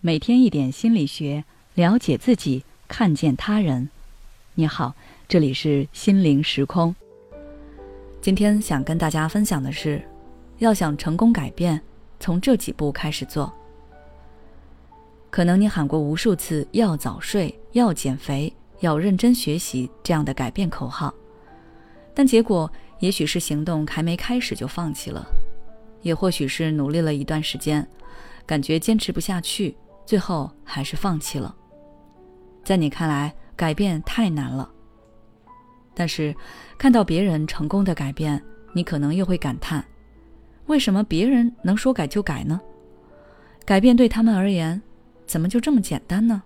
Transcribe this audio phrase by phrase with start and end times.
[0.00, 1.42] 每天一点心理学，
[1.74, 3.88] 了解自己，看见他人。
[4.54, 4.94] 你好，
[5.26, 6.94] 这里是心灵时空。
[8.20, 10.00] 今天想跟大家分享的是，
[10.58, 11.80] 要想成功改变，
[12.20, 13.52] 从这几步开始做。
[15.30, 21.12] 可能你喊过无数次“要早睡，要减肥，要认真学习”这样的改变口号，
[22.14, 22.70] 但结果
[23.00, 25.26] 也许是行动还没开始就放弃了。
[26.02, 27.84] 也或许是努力了一段时间，
[28.46, 29.74] 感觉坚持不下去，
[30.08, 31.54] 最后还是放弃了。
[32.64, 34.66] 在你看来，改变太难了。
[35.92, 36.34] 但是，
[36.78, 39.84] 看到别人成功的改变，你可能又会感叹：
[40.64, 42.58] 为什么别人能说改就改呢？
[43.66, 44.80] 改变对他们而言，
[45.26, 46.42] 怎么就这么简单呢？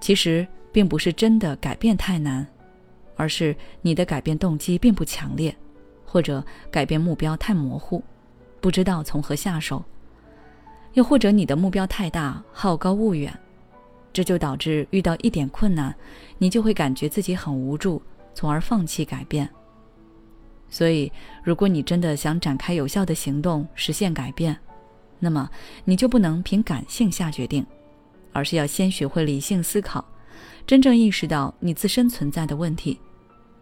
[0.00, 2.44] 其实，并不是真的改变太难，
[3.14, 5.56] 而是你的改变动机并不强烈。
[6.04, 8.02] 或者改变目标太模糊，
[8.60, 9.84] 不知道从何下手；
[10.96, 13.30] 又或者你的目标太大，好高骛远，
[14.14, 15.94] 这就导致遇到一点困难，
[16.38, 18.00] 你就会感觉自己很无助，
[18.32, 19.46] 从而放弃改变。
[20.70, 21.12] 所以，
[21.44, 24.56] 如果你真的想展开有效的行动，实现改变，
[25.18, 25.50] 那么
[25.84, 27.64] 你就不能凭感性下决定，
[28.32, 30.02] 而是要先学会理性思考，
[30.66, 32.98] 真正意识到你自身存在的问题。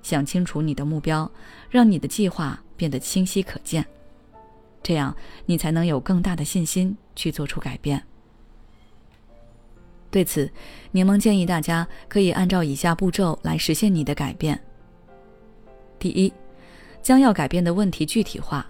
[0.03, 1.29] 想清楚你的目标，
[1.69, 3.85] 让你的计划变得清晰可见，
[4.85, 5.13] 这样
[5.47, 8.03] 你才能有更大的信心去做出改变。
[10.11, 10.49] 对此，
[10.93, 14.59] 柠檬建议大家可以按照以下步骤来实现你的改变。
[15.99, 16.33] 第一，
[17.03, 18.65] 将要改变的问题具体化、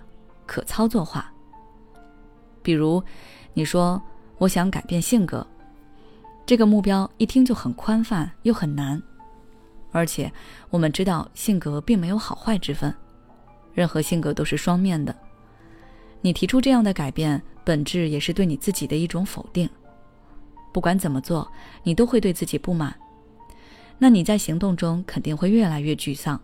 [0.46, 1.30] 可操作化。
[2.62, 3.02] 比如，
[3.52, 4.00] 你说
[4.38, 5.46] 我想改变性格，
[6.46, 9.02] 这个目标一听就很宽泛又很难。
[9.92, 10.32] 而且，
[10.70, 12.92] 我们知道性格并没有好坏之分，
[13.74, 15.14] 任何性格都是双面的。
[16.24, 19.68] 你提出这样的改变，本质也是对你自己的一种否定。
[20.72, 21.46] 不管怎么做，
[21.82, 22.96] 你都会对自己不满，
[23.98, 26.40] 那你在行动中肯定会越来越沮丧。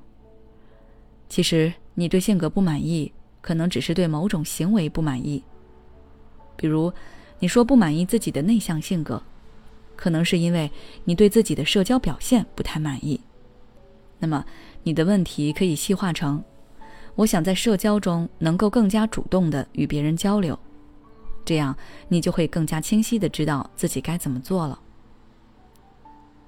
[1.30, 3.10] 其实，你对性格不满意，
[3.40, 5.42] 可能只是对某种行为不满意。
[6.56, 6.92] 比如，
[7.38, 9.22] 你说不满意自己的内向性格，
[9.96, 10.70] 可能是因为
[11.04, 13.18] 你对自己的社交表现不太满意。
[14.18, 14.44] 那么，
[14.82, 16.44] 你的问题可以细化成：
[17.14, 20.58] 我想在社交中能够更加主动的与别人交流，
[21.44, 21.76] 这样
[22.08, 24.78] 你就会更加清晰的知道自己该怎么做了。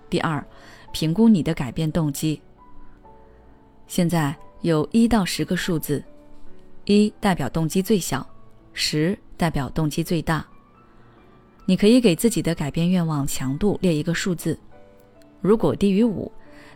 [0.08, 0.44] 第二，
[0.92, 2.40] 评估你的改变动机。
[3.86, 6.02] 现在有一到十个数字，
[6.84, 8.26] 一代表动机最小，
[8.72, 10.46] 十代表动机最大。
[11.66, 14.58] 你可以给自己的改变愿望强度列一个数字，
[15.40, 16.30] 如果低于五。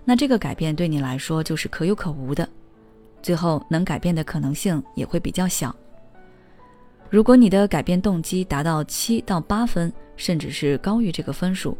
[0.04, 2.48] 那这个改变对你来说就是可有可无的，
[3.26, 5.74] 最后能改变的可能性也会比较小。
[7.10, 11.76] 如果你的改变动机达到七到八分，甚至是高于这个分数，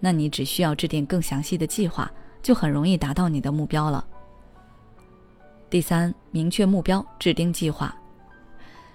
[0.00, 2.10] 那你只需要制定更详细的计划，
[2.42, 4.04] 就很容易达到你的目标了。
[5.70, 7.94] 第三，明确目标，制定计划，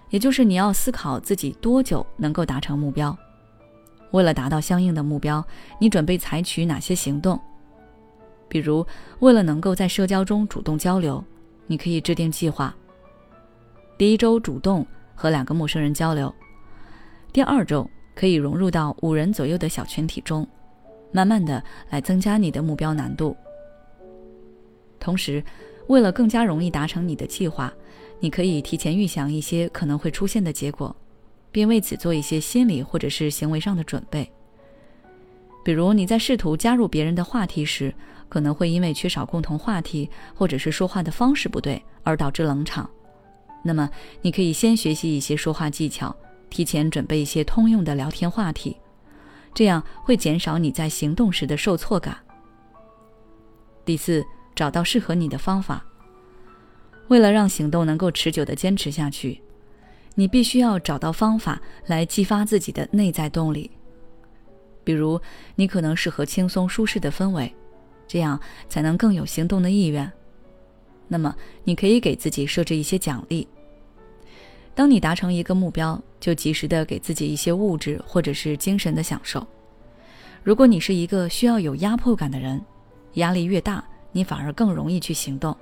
[0.09, 3.17] 也就是你要思考自己多久能够达成目标。
[4.11, 5.41] 为了达到相应的目标，
[5.79, 7.39] 你准备采取哪些行动？
[8.49, 8.85] 比如，
[9.19, 11.23] 为了能够在社交中主动交流，
[11.67, 12.75] 你可以制定计划。
[13.97, 16.33] 第一周主动和两个陌生人交流，
[17.31, 20.47] 第二周可以融入到五人左右的小群体中，
[21.11, 23.35] 慢慢的来增加你的目标难度。
[24.99, 25.43] 同时，
[25.87, 27.73] 为了更加容易达成你的计划，
[28.19, 30.95] 你可以提前预想一些可能会出现的结果，
[31.51, 34.29] 并为此做一些心理或者是行为上的准备。
[35.67, 37.93] 比如你在试图加入别人的话题时，
[38.29, 42.89] 可能会因为缺少共同话题，或者是说话的方式不对而导致冷场。
[43.65, 43.89] 那么，
[44.21, 46.15] 你可以先学习一些说话技巧，
[46.49, 48.77] 提前准备一些通用的聊天话题，
[49.53, 52.17] 这样会减少你在行动时的受挫感。
[53.83, 55.85] 第四，找到适合你的方法。
[57.09, 59.41] 为了让行动能够持久的坚持下去，
[60.15, 63.69] 你必须要找到方法来激发自己的内在动力。
[64.87, 65.19] 比如，
[65.55, 67.53] 你可能适合轻松舒适的氛围。
[68.07, 68.39] 这样
[68.69, 70.09] 才能更有行动的意愿。
[71.09, 71.35] 那么，
[71.65, 73.45] 你可以给自己设置一些奖励。
[74.73, 79.45] 当你达成一个目标，就及时的给自己一些物质或者是精神的享受。
[80.41, 82.63] 如果你是一个需要有压迫感的人，
[83.15, 83.83] 压力越大，
[84.13, 85.53] 你反而更容易去行动。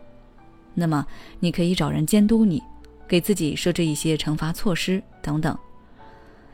[0.75, 1.04] 那么，
[1.39, 2.62] 你可以找人监督你，
[3.07, 5.57] 给自己设置一些惩罚措施等等。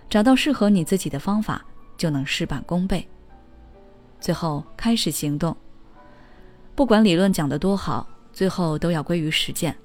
[0.09, 1.65] 找到适合你自己的方法，
[1.97, 3.07] 就能事半功倍。
[4.19, 5.55] 最后，开始行动。
[6.75, 9.75] 不管理论讲得多好，最后都要归于实践。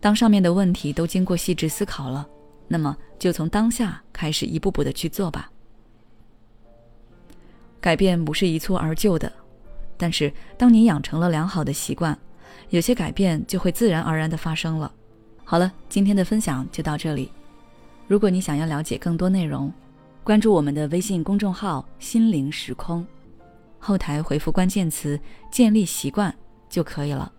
[0.00, 2.26] 当上面的问题都经过细致思考了，
[2.68, 5.50] 那么就从当下开始一步步的去做吧。
[7.80, 9.32] 改变不是一蹴而就的，
[9.96, 12.16] 但是当你养成了良好的习惯，
[12.70, 14.92] 有些改变就会自然而然的发生了。
[15.44, 17.32] 好了，今天的分享就到这里。
[18.06, 19.72] 如果你想要了解更多内容，
[20.28, 23.02] 关注我们的微信公众号“心灵时空”，
[23.80, 25.18] 后台回复关键词
[25.50, 26.36] “建立习惯”
[26.68, 27.32] 就可以了。